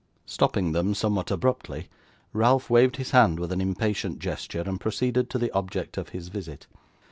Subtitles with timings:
[0.25, 1.87] Stopping them somewhat abruptly,
[2.33, 6.29] Ralph waved his hand with an impatient gesture, and proceeded to the object of his
[6.29, 6.65] visit.